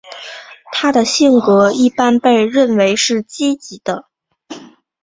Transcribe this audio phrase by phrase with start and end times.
[0.71, 4.07] 她的性格一般被认为是积极的。